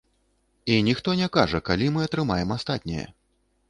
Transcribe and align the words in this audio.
І 0.71 0.77
ніхто 0.87 1.15
не 1.21 1.29
кажа, 1.39 1.63
калі 1.71 1.93
мы 1.97 2.09
атрымаем 2.09 2.59
астатняе. 2.61 3.11